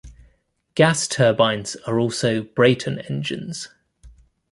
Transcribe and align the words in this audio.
Gas 0.73 1.07
turbines 1.07 1.75
are 1.85 1.99
also 1.99 2.41
Brayton 2.41 2.97
engines. 3.01 3.69